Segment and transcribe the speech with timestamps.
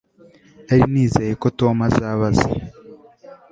[0.65, 2.47] Nari nizeye ko Tom azabaza